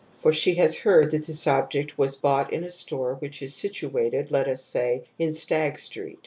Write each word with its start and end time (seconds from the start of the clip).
For 0.19 0.31
she 0.31 0.55
has 0.55 0.79
heard 0.79 1.11
that 1.11 1.27
this 1.27 1.45
object 1.45 1.95
was 1.95 2.15
bought 2.15 2.51
in 2.51 2.63
a 2.63 2.71
store 2.71 3.13
which 3.19 3.43
is 3.43 3.53
situ 3.53 3.87
ated, 3.99 4.31
let 4.31 4.47
us 4.47 4.63
say, 4.65 5.03
in 5.19 5.31
Stag 5.31 5.77
Street. 5.77 6.17